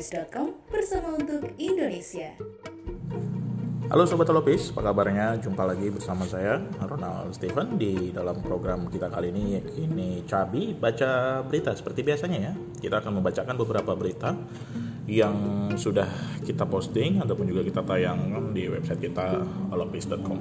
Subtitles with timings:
[0.00, 2.32] holopis.com bersama untuk Indonesia.
[3.92, 5.36] Halo Sobat Holopis, apa kabarnya?
[5.44, 11.44] Jumpa lagi bersama saya, Ronald Steven, di dalam program kita kali ini, ini Cabi Baca
[11.44, 11.76] Berita.
[11.76, 14.32] Seperti biasanya ya, kita akan membacakan beberapa berita
[15.04, 16.08] yang sudah
[16.48, 20.38] kita posting ataupun juga kita tayangkan di website kita holopis.com.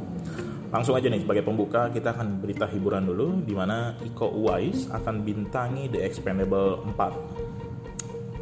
[0.71, 5.27] Langsung aja nih sebagai pembuka kita akan berita hiburan dulu di mana Iko Uwais akan
[5.27, 7.59] bintangi The Expendable 4.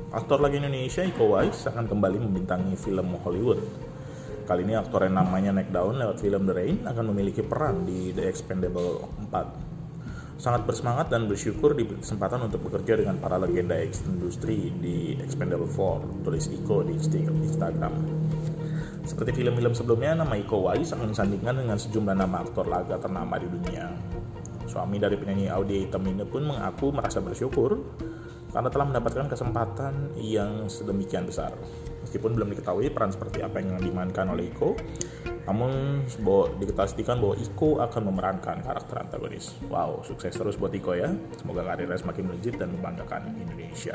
[0.08, 3.60] Aktor lagi Indonesia Iko Uwais akan kembali membintangi film Hollywood
[4.48, 8.16] Kali ini aktor yang namanya Nick Down lewat film The Rain akan memiliki peran di
[8.16, 10.40] The Expendable 4.
[10.40, 16.24] Sangat bersemangat dan bersyukur di kesempatan untuk bekerja dengan para legenda industri di Expendable 4,
[16.24, 16.96] tulis Iko di
[17.44, 17.92] Instagram.
[19.04, 23.52] Seperti film-film sebelumnya, nama Iko Uwais akan disandingkan dengan sejumlah nama aktor laga ternama di
[23.52, 23.92] dunia.
[24.72, 27.76] Suami dari penyanyi Audi Item ini pun mengaku merasa bersyukur
[28.58, 31.54] karena telah mendapatkan kesempatan yang sedemikian besar.
[32.02, 34.74] Meskipun belum diketahui peran seperti apa yang dimainkan oleh Iko,
[35.46, 39.54] namun bahwa diketahui bahwa Iko akan memerankan karakter antagonis.
[39.70, 41.14] Wow, sukses terus buat Iko ya.
[41.38, 43.94] Semoga karirnya semakin melejit dan membanggakan Indonesia.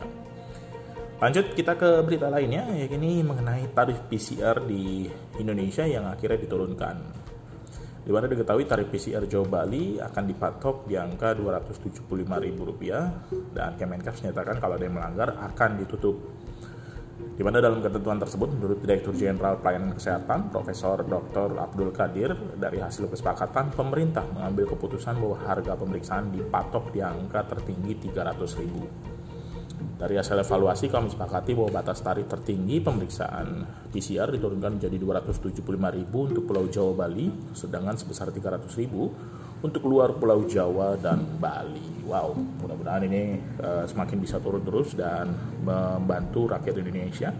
[1.19, 5.11] Lanjut kita ke berita lainnya, yakni mengenai tarif PCR di
[5.43, 7.22] Indonesia yang akhirnya diturunkan.
[8.03, 12.91] Di mana diketahui tarif PCR Jawa Bali akan dipatok di angka Rp275.000
[13.55, 16.19] dan Kemenkes menyatakan kalau ada yang melanggar akan ditutup
[17.33, 21.55] di mana dalam ketentuan tersebut menurut Direktur Jenderal Pelayanan Kesehatan Profesor Dr.
[21.57, 28.11] Abdul Kadir dari hasil kesepakatan pemerintah mengambil keputusan bahwa harga pemeriksaan dipatok di angka tertinggi
[28.11, 28.85] 300 ribu.
[30.03, 33.63] Dari hasil evaluasi kami sepakati bahwa batas tarif tertinggi pemeriksaan
[33.95, 39.15] PCR diturunkan menjadi 275 ribu untuk Pulau Jawa Bali, sedangkan sebesar 300 ribu
[39.63, 42.03] untuk luar Pulau Jawa dan Bali.
[42.03, 45.31] Wow, mudah-mudahan ini uh, semakin bisa turun terus dan
[45.63, 47.31] membantu rakyat Indonesia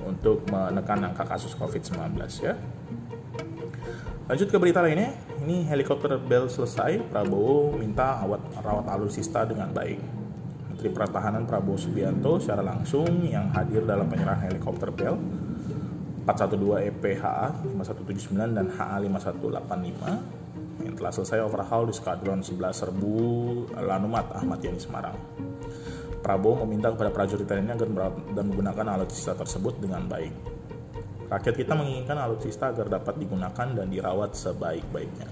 [0.00, 2.56] untuk menekan angka kasus COVID-19 ya.
[4.32, 5.12] Lanjut ke berita lainnya,
[5.44, 10.17] ini helikopter Bell selesai, Prabowo minta awat rawat alutsista dengan baik.
[10.78, 15.18] Menteri Pertahanan Prabowo Subianto secara langsung yang hadir dalam penyerahan helikopter Bell
[16.22, 23.18] 412 EPHA 5179 dan HA 5185 yang telah selesai overhaul di Skadron 11 Serbu
[23.74, 25.18] Lanumat Ahmad Yani Semarang.
[26.22, 30.30] Prabowo meminta kepada prajurit TNI agar dan menggunakan alutsista tersebut dengan baik.
[31.26, 35.26] Rakyat kita menginginkan alutsista agar dapat digunakan dan dirawat sebaik-baiknya.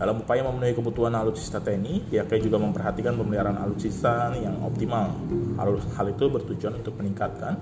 [0.00, 5.12] Dalam upaya memenuhi kebutuhan alutsista TNI, pihaknya juga memperhatikan pemeliharaan alutsista yang optimal.
[5.60, 7.60] Hal itu bertujuan untuk meningkatkan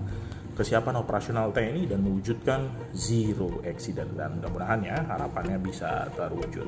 [0.58, 6.66] kesiapan operasional TNI dan mewujudkan zero accident dan mudah-mudahan ya harapannya bisa terwujud.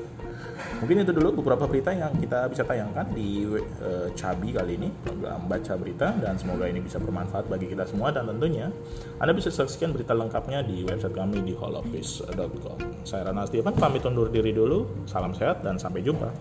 [0.79, 5.43] Mungkin itu dulu beberapa berita yang kita bisa tayangkan di uh, Cabi kali ini program
[5.51, 8.71] baca berita dan semoga ini bisa bermanfaat bagi kita semua dan tentunya
[9.19, 13.03] Anda bisa saksikan berita lengkapnya di website kami di halloffice.com.
[13.03, 15.03] Saya Rana Steven pamit undur diri dulu.
[15.03, 16.31] Salam sehat dan sampai jumpa.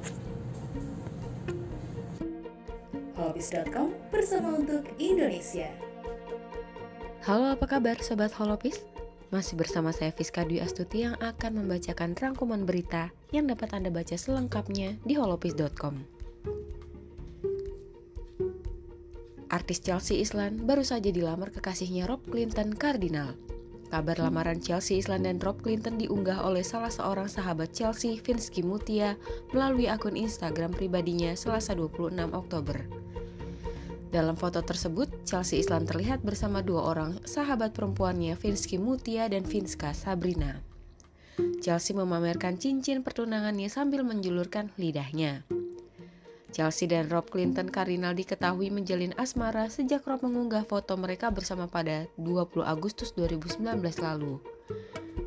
[3.18, 5.89] Halloffice.com bersama untuk Indonesia.
[7.20, 8.80] Halo apa kabar Sobat Holopis?
[9.28, 14.16] Masih bersama saya Fiska Dwi Astuti yang akan membacakan rangkuman berita yang dapat Anda baca
[14.16, 16.00] selengkapnya di holopis.com.
[19.52, 23.36] Artis Chelsea Islan baru saja dilamar kekasihnya Rob Clinton Cardinal.
[23.92, 29.20] Kabar lamaran Chelsea Islan dan Rob Clinton diunggah oleh salah seorang sahabat Chelsea, Vinsky Mutia,
[29.52, 32.80] melalui akun Instagram pribadinya selasa 26 Oktober.
[34.10, 39.94] Dalam foto tersebut, Chelsea Islan terlihat bersama dua orang sahabat perempuannya Vinsky Mutia dan Vinska
[39.94, 40.58] Sabrina.
[41.62, 45.46] Chelsea memamerkan cincin pertunangannya sambil menjulurkan lidahnya.
[46.50, 52.10] Chelsea dan Rob Clinton Cardinal diketahui menjalin asmara sejak Rob mengunggah foto mereka bersama pada
[52.18, 54.42] 20 Agustus 2019 lalu.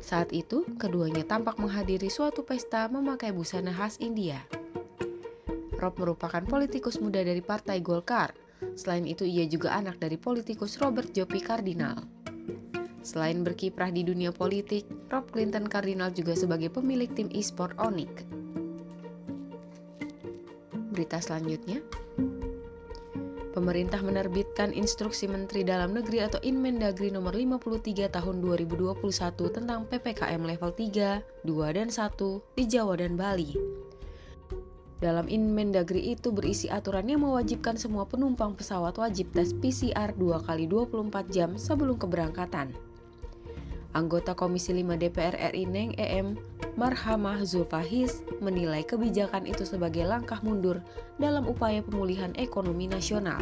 [0.04, 4.44] Saat itu, keduanya tampak menghadiri suatu pesta memakai busana khas India.
[5.80, 8.43] Rob merupakan politikus muda dari Partai Golkar
[8.74, 12.02] Selain itu, ia juga anak dari politikus Robert Jopi Cardinal.
[13.04, 18.26] Selain berkiprah di dunia politik, Rob Clinton Cardinal juga sebagai pemilik tim e-sport Onyx.
[20.94, 21.84] Berita selanjutnya,
[23.54, 28.98] Pemerintah menerbitkan Instruksi Menteri Dalam Negeri atau Inmendagri nomor 53 tahun 2021
[29.54, 33.54] tentang PPKM level 3, 2, dan 1 di Jawa dan Bali.
[35.02, 40.70] Dalam Inmendagri itu berisi aturan yang mewajibkan semua penumpang pesawat wajib tes PCR 2 kali
[40.70, 42.70] 24 jam sebelum keberangkatan.
[43.94, 46.34] Anggota Komisi 5 DPR RI Neng EM
[46.74, 50.82] Marhamah Zulfahis menilai kebijakan itu sebagai langkah mundur
[51.22, 53.38] dalam upaya pemulihan ekonomi nasional.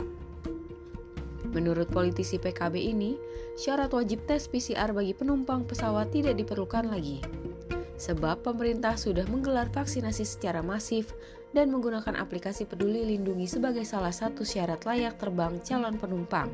[1.52, 3.16] Menurut politisi PKB ini,
[3.60, 7.20] syarat wajib tes PCR bagi penumpang pesawat tidak diperlukan lagi.
[8.00, 11.12] Sebab pemerintah sudah menggelar vaksinasi secara masif
[11.52, 16.48] dan menggunakan aplikasi Peduli Lindungi sebagai salah satu syarat layak terbang calon penumpang.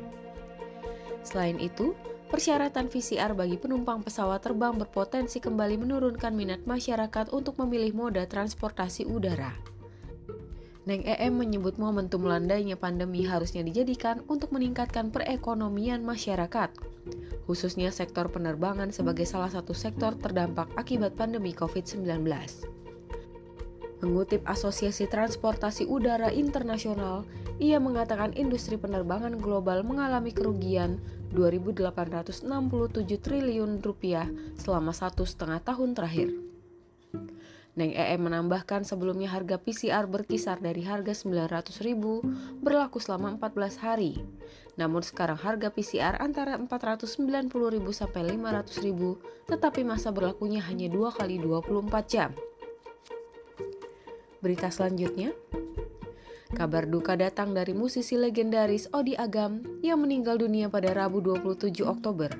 [1.23, 1.95] Selain itu,
[2.31, 9.07] persyaratan PCR bagi penumpang pesawat terbang berpotensi kembali menurunkan minat masyarakat untuk memilih moda transportasi
[9.07, 9.51] udara.
[10.87, 16.71] Neng EM menyebut momentum landainya pandemi harusnya dijadikan untuk meningkatkan perekonomian masyarakat,
[17.45, 22.25] khususnya sektor penerbangan sebagai salah satu sektor terdampak akibat pandemi COVID-19.
[23.99, 27.27] Mengutip Asosiasi Transportasi Udara Internasional,
[27.59, 31.03] ia mengatakan industri penerbangan global mengalami kerugian
[31.35, 32.47] 2.867
[33.19, 36.31] triliun rupiah selama satu setengah tahun terakhir.
[37.75, 41.95] Neng EM menambahkan sebelumnya harga PCR berkisar dari harga 900.000
[42.59, 44.19] berlaku selama 14 hari.
[44.75, 47.51] Namun sekarang harga PCR antara 490.000
[47.91, 52.31] sampai 500.000 tetapi masa berlakunya hanya 2 kali 24 jam.
[54.39, 55.35] Berita selanjutnya,
[56.49, 62.33] Kabar duka datang dari musisi legendaris Odi Agam yang meninggal dunia pada Rabu 27 Oktober.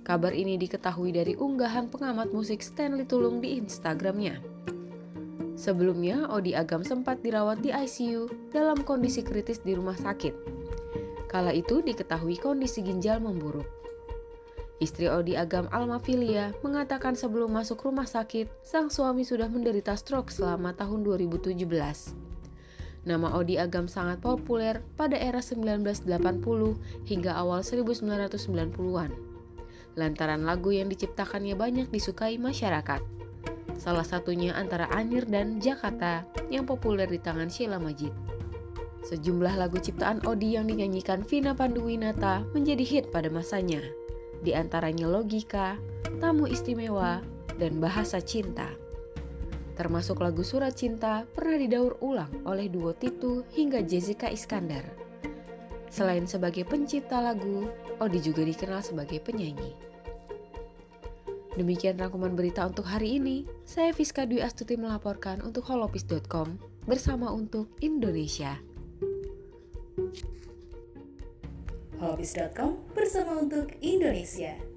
[0.00, 4.40] Kabar ini diketahui dari unggahan pengamat musik Stanley Tulung di Instagramnya.
[5.60, 10.32] Sebelumnya, Odi Agam sempat dirawat di ICU dalam kondisi kritis di rumah sakit.
[11.28, 13.77] Kala itu diketahui kondisi ginjal memburuk.
[14.78, 20.30] Istri Odi Agam Alma Filia mengatakan sebelum masuk rumah sakit, sang suami sudah menderita stroke
[20.30, 21.58] selama tahun 2017.
[23.02, 26.06] Nama Odi Agam sangat populer pada era 1980
[27.10, 29.28] hingga awal 1990-an
[29.98, 33.02] lantaran lagu yang diciptakannya banyak disukai masyarakat.
[33.74, 36.22] Salah satunya antara Anir dan Jakarta
[36.54, 38.14] yang populer di tangan Sheila Majid.
[39.06, 43.82] Sejumlah lagu ciptaan Odi yang dinyanyikan Vina Panduwinata menjadi hit pada masanya,
[44.42, 45.78] di antaranya Logika,
[46.22, 47.22] Tamu Istimewa,
[47.58, 48.70] dan Bahasa Cinta.
[49.78, 54.82] Termasuk lagu Surat Cinta pernah didaur ulang oleh duo Titu hingga Jessica Iskandar.
[55.88, 57.70] Selain sebagai pencipta lagu,
[58.02, 59.88] Odi juga dikenal sebagai penyanyi.
[61.58, 63.42] Demikian rangkuman berita untuk hari ini.
[63.66, 66.54] Saya Fiska Dwi Astuti melaporkan untuk holopis.com
[66.86, 68.54] bersama untuk Indonesia.
[71.98, 74.67] Holopis.com bersama untuk Indonesia.